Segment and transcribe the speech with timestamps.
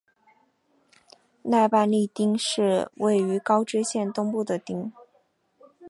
[1.43, 4.91] 奈半利町是位于高知县东部的町。